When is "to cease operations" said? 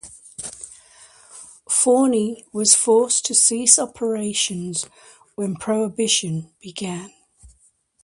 3.27-4.85